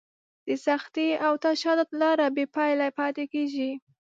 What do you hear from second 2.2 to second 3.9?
بې پایلې پاتې کېږي.